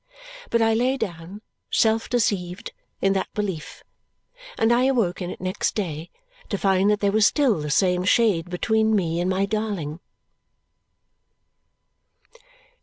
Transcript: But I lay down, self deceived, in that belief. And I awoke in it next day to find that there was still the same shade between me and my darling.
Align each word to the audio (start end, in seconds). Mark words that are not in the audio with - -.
But 0.49 0.63
I 0.63 0.73
lay 0.73 0.97
down, 0.97 1.43
self 1.69 2.09
deceived, 2.09 2.71
in 3.01 3.13
that 3.13 3.31
belief. 3.35 3.83
And 4.57 4.73
I 4.73 4.85
awoke 4.85 5.21
in 5.21 5.29
it 5.29 5.39
next 5.39 5.75
day 5.75 6.09
to 6.49 6.57
find 6.57 6.89
that 6.89 7.01
there 7.01 7.11
was 7.11 7.27
still 7.27 7.59
the 7.59 7.69
same 7.69 8.03
shade 8.03 8.49
between 8.49 8.95
me 8.95 9.21
and 9.21 9.29
my 9.29 9.45
darling. 9.45 9.99